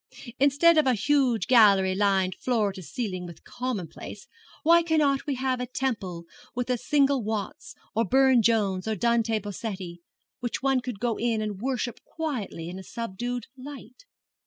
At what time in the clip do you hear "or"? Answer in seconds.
7.93-8.03, 8.87-8.95